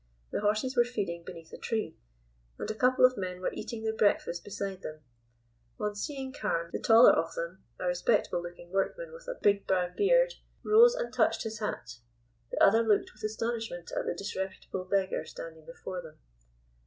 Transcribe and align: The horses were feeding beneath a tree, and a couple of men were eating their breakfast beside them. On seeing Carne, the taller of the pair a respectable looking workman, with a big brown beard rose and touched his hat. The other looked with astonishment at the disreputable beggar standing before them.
The 0.31 0.41
horses 0.41 0.75
were 0.75 0.83
feeding 0.83 1.23
beneath 1.23 1.53
a 1.53 1.59
tree, 1.59 1.95
and 2.57 2.71
a 2.71 2.73
couple 2.73 3.05
of 3.05 3.19
men 3.19 3.39
were 3.39 3.53
eating 3.53 3.83
their 3.83 3.93
breakfast 3.95 4.43
beside 4.43 4.81
them. 4.81 5.01
On 5.79 5.93
seeing 5.95 6.33
Carne, 6.33 6.71
the 6.73 6.79
taller 6.79 7.11
of 7.11 7.35
the 7.35 7.59
pair 7.77 7.85
a 7.85 7.87
respectable 7.89 8.41
looking 8.41 8.71
workman, 8.71 9.13
with 9.13 9.27
a 9.27 9.35
big 9.39 9.67
brown 9.67 9.95
beard 9.95 10.33
rose 10.63 10.95
and 10.95 11.13
touched 11.13 11.43
his 11.43 11.59
hat. 11.59 11.99
The 12.49 12.63
other 12.63 12.81
looked 12.81 13.13
with 13.13 13.21
astonishment 13.21 13.91
at 13.91 14.07
the 14.07 14.15
disreputable 14.15 14.85
beggar 14.85 15.23
standing 15.23 15.67
before 15.67 16.01
them. 16.01 16.17